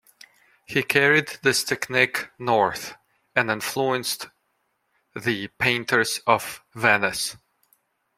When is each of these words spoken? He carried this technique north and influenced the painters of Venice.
He 0.65 0.81
carried 0.81 1.27
this 1.43 1.63
technique 1.63 2.31
north 2.39 2.95
and 3.35 3.51
influenced 3.51 4.29
the 5.15 5.49
painters 5.59 6.21
of 6.25 6.63
Venice. 6.73 7.37